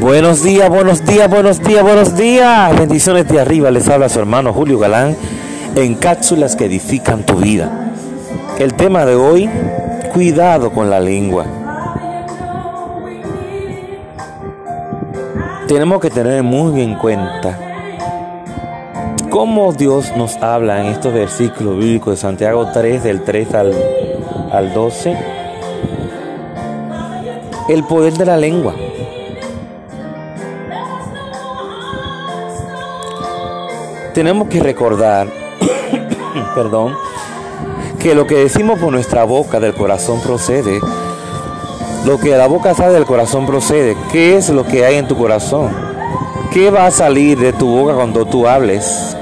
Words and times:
Buenos 0.00 0.42
días, 0.42 0.68
buenos 0.68 1.04
días, 1.04 1.30
buenos 1.30 1.62
días, 1.62 1.82
buenos 1.82 2.16
días. 2.16 2.78
Bendiciones 2.78 3.28
de 3.28 3.40
arriba. 3.40 3.70
Les 3.70 3.88
habla 3.88 4.08
su 4.08 4.18
hermano 4.18 4.52
Julio 4.52 4.78
Galán 4.78 5.16
en 5.76 5.94
cápsulas 5.94 6.56
que 6.56 6.64
edifican 6.64 7.24
tu 7.24 7.36
vida. 7.36 7.92
El 8.58 8.74
tema 8.74 9.04
de 9.04 9.14
hoy, 9.14 9.48
cuidado 10.12 10.72
con 10.72 10.90
la 10.90 10.98
lengua. 10.98 11.46
Tenemos 15.68 16.00
que 16.00 16.10
tener 16.10 16.42
muy 16.42 16.82
en 16.82 16.96
cuenta 16.96 17.58
cómo 19.30 19.72
Dios 19.72 20.12
nos 20.16 20.36
habla 20.36 20.80
en 20.80 20.86
estos 20.88 21.12
versículos 21.14 21.78
bíblicos 21.78 22.14
de 22.14 22.16
Santiago 22.16 22.68
3, 22.72 23.02
del 23.02 23.22
3 23.22 23.54
al, 23.54 23.72
al 24.52 24.74
12. 24.74 25.31
El 27.72 27.84
poder 27.84 28.12
de 28.12 28.26
la 28.26 28.36
lengua. 28.36 28.74
tenemos 34.12 34.48
que 34.48 34.60
recordar, 34.60 35.26
perdón, 36.54 36.94
que 37.98 38.14
lo 38.14 38.26
que 38.26 38.36
decimos 38.36 38.78
por 38.78 38.92
nuestra 38.92 39.24
boca 39.24 39.58
del 39.60 39.74
corazón 39.74 40.20
procede. 40.20 40.80
Lo 42.04 42.18
que 42.18 42.36
la 42.36 42.46
boca 42.46 42.74
sale 42.74 42.92
del 42.92 43.04
corazón 43.04 43.46
procede. 43.46 43.96
¿Qué 44.10 44.36
es 44.36 44.50
lo 44.50 44.66
que 44.66 44.84
hay 44.84 44.96
en 44.96 45.06
tu 45.06 45.16
corazón? 45.16 45.70
¿Qué 46.52 46.70
va 46.70 46.86
a 46.86 46.90
salir 46.90 47.38
de 47.38 47.52
tu 47.52 47.68
boca 47.68 47.94
cuando 47.94 48.24
tú 48.24 48.46
hables? 48.46 49.16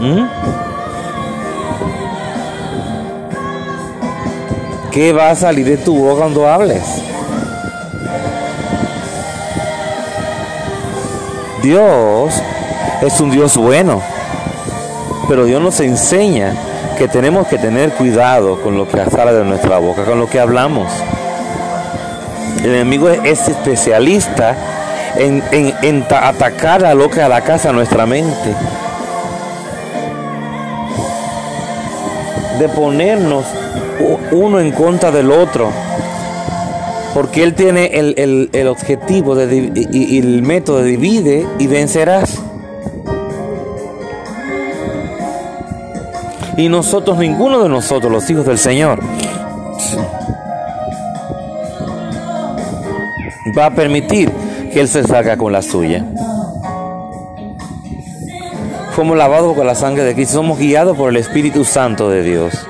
¿Mm? 0.00 0.24
¿Qué 4.90 5.12
va 5.12 5.30
a 5.30 5.36
salir 5.36 5.66
de 5.66 5.76
tu 5.76 5.96
boca 5.96 6.20
cuando 6.20 6.48
hables? 6.48 6.82
Dios 11.62 12.34
es 13.02 13.20
un 13.20 13.30
Dios 13.30 13.56
bueno. 13.56 14.02
Pero 15.28 15.44
Dios 15.44 15.60
nos 15.60 15.80
enseña 15.80 16.54
que 16.96 17.08
tenemos 17.08 17.46
que 17.46 17.58
tener 17.58 17.90
cuidado 17.92 18.60
con 18.62 18.76
lo 18.76 18.88
que 18.88 19.04
sale 19.10 19.32
de 19.32 19.44
nuestra 19.44 19.78
boca, 19.78 20.04
con 20.04 20.18
lo 20.18 20.28
que 20.28 20.40
hablamos. 20.40 20.90
El 22.62 22.74
enemigo 22.74 23.08
es 23.08 23.48
especialista 23.48 24.56
en, 25.16 26.04
atacar 26.10 26.84
a 26.84 26.94
lo 26.94 27.10
que 27.10 27.22
a 27.22 27.28
la 27.28 27.42
casa 27.42 27.72
nuestra 27.72 28.06
mente. 28.06 28.54
De 32.58 32.68
ponernos 32.68 33.44
uno 34.32 34.58
en 34.58 34.72
contra 34.72 35.10
del 35.10 35.30
otro. 35.30 35.70
Porque 37.14 37.42
Él 37.42 37.54
tiene 37.54 37.86
el, 37.94 38.68
objetivo 38.68 39.34
de, 39.34 39.72
y 39.90 40.18
el 40.18 40.42
método 40.42 40.82
de 40.82 40.90
divide 40.90 41.46
y 41.58 41.66
vencerás. 41.66 42.38
Y 46.56 46.68
nosotros, 46.68 47.18
ninguno 47.18 47.62
de 47.62 47.68
nosotros, 47.68 48.10
los 48.10 48.28
hijos 48.28 48.44
del 48.44 48.58
Señor, 48.58 49.00
va 53.56 53.66
a 53.66 53.70
permitir 53.74 54.30
que 54.72 54.80
Él 54.80 54.88
se 54.88 55.04
salga 55.04 55.36
con 55.36 55.52
la 55.52 55.62
suya. 55.62 56.04
Fuimos 58.92 59.16
lavados 59.16 59.54
con 59.54 59.66
la 59.66 59.76
sangre 59.76 60.02
de 60.02 60.14
Cristo, 60.14 60.34
somos 60.34 60.58
guiados 60.58 60.96
por 60.96 61.10
el 61.10 61.16
Espíritu 61.16 61.64
Santo 61.64 62.10
de 62.10 62.24
Dios. 62.24 62.66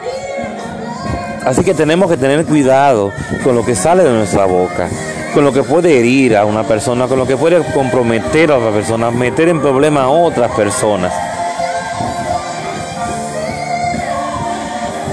Así 1.48 1.64
que 1.64 1.72
tenemos 1.72 2.10
que 2.10 2.18
tener 2.18 2.44
cuidado 2.44 3.10
con 3.42 3.54
lo 3.54 3.64
que 3.64 3.74
sale 3.74 4.04
de 4.04 4.10
nuestra 4.10 4.44
boca, 4.44 4.86
con 5.32 5.46
lo 5.46 5.50
que 5.50 5.62
puede 5.62 5.98
herir 5.98 6.36
a 6.36 6.44
una 6.44 6.62
persona, 6.62 7.08
con 7.08 7.18
lo 7.18 7.26
que 7.26 7.38
puede 7.38 7.62
comprometer 7.72 8.52
a 8.52 8.58
otra 8.58 8.70
persona, 8.70 9.10
meter 9.10 9.48
en 9.48 9.58
problemas 9.62 10.02
a 10.02 10.08
otras 10.08 10.52
personas. 10.52 11.10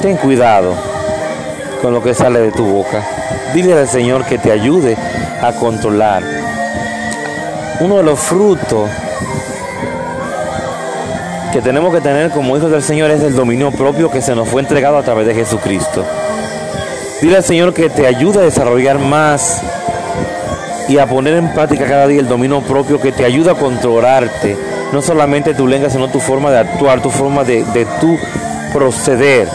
ten 0.01 0.18
cuidado 0.18 0.74
con 1.81 1.94
lo 1.94 2.03
que 2.03 2.13
sale 2.13 2.41
de 2.41 2.51
tu 2.51 2.66
boca. 2.66 3.01
Dile 3.53 3.72
al 3.72 3.88
Señor 3.88 4.25
que 4.25 4.38
te 4.38 4.51
ayude 4.51 4.97
a 5.41 5.53
controlar. 5.53 6.22
Uno 7.79 7.95
de 7.95 8.03
los 8.03 8.19
frutos 8.19 8.90
que 11.56 11.62
tenemos 11.62 11.96
que 11.96 12.02
tener 12.02 12.32
como 12.32 12.58
hijos 12.58 12.70
del 12.70 12.84
Señor 12.84 13.12
es 13.12 13.24
el 13.24 13.34
dominio 13.34 13.72
propio 13.72 14.12
que 14.12 14.22
se 14.22 14.36
nos 14.36 14.50
fue 14.50 14.62
entregado 14.62 14.98
a 14.98 15.04
través 15.04 15.26
de 15.26 15.34
Jesucristo. 15.34 16.04
Dile 17.22 17.38
al 17.38 17.46
Señor 17.46 17.74
que 17.74 17.90
te 17.90 18.06
ayude 18.06 18.40
a 18.40 18.42
desarrollar 18.42 19.00
más 19.00 19.62
y 20.90 20.98
a 20.98 21.08
poner 21.08 21.36
en 21.36 21.54
práctica 21.54 21.86
cada 21.86 22.08
día 22.08 22.20
el 22.20 22.28
dominio 22.28 22.60
propio 22.60 23.00
que 23.00 23.14
te 23.14 23.24
ayuda 23.24 23.54
a 23.54 23.56
controlarte. 23.56 24.58
No 24.92 25.02
solamente 25.02 25.54
tu 25.54 25.66
lengua, 25.66 25.90
sino 25.90 26.10
tu 26.10 26.20
forma 26.20 26.52
de 26.52 26.60
actuar, 26.60 27.02
tu 27.02 27.10
forma 27.10 27.46
de, 27.46 27.64
de 27.64 27.86
tu 28.02 28.18
proceder 28.74 29.48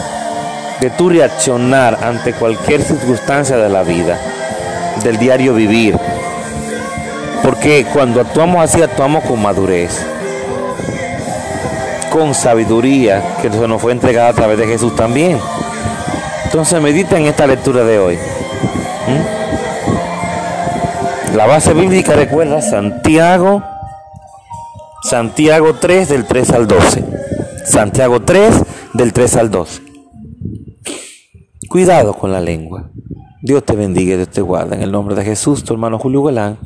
de 0.79 0.89
tu 0.89 1.07
reaccionar 1.07 1.99
ante 2.03 2.33
cualquier 2.33 2.81
circunstancia 2.81 3.57
de 3.57 3.69
la 3.69 3.83
vida, 3.83 4.19
del 5.03 5.19
diario 5.19 5.53
vivir. 5.53 5.95
Porque 7.43 7.85
cuando 7.93 8.21
actuamos 8.21 8.63
así, 8.63 8.81
actuamos 8.81 9.23
con 9.23 9.39
madurez, 9.39 10.03
con 12.11 12.35
sabiduría 12.35 13.37
que 13.41 13.49
se 13.49 13.67
nos 13.67 13.81
fue 13.81 13.93
entregada 13.93 14.29
a 14.29 14.33
través 14.33 14.59
de 14.59 14.67
Jesús 14.67 14.93
también. 14.95 15.39
Entonces 16.43 16.81
medita 16.81 17.17
en 17.17 17.25
esta 17.25 17.47
lectura 17.47 17.85
de 17.85 17.97
hoy. 17.97 18.17
¿Mm? 19.07 19.41
La 21.35 21.47
base 21.47 21.73
bíblica 21.73 22.13
recuerda 22.13 22.61
Santiago, 22.61 23.63
Santiago 25.01 25.75
3 25.75 26.09
del 26.09 26.25
3 26.25 26.49
al 26.51 26.67
12. 26.67 27.05
Santiago 27.65 28.21
3 28.21 28.63
del 28.93 29.13
3 29.13 29.37
al 29.37 29.49
12. 29.49 29.81
Cuidado 31.69 32.13
con 32.13 32.33
la 32.33 32.41
lengua. 32.41 32.91
Dios 33.41 33.63
te 33.63 33.73
bendiga 33.73 34.15
y 34.15 34.17
Dios 34.17 34.29
te 34.29 34.41
guarda. 34.41 34.75
En 34.75 34.81
el 34.81 34.91
nombre 34.91 35.15
de 35.15 35.23
Jesús, 35.23 35.63
tu 35.63 35.71
hermano 35.73 35.97
Julio 35.97 36.21
Galán, 36.23 36.59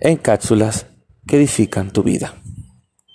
en 0.00 0.16
cápsulas 0.16 0.86
que 1.28 1.36
edifican 1.36 1.92
tu 1.92 2.02
vida. 2.02 2.34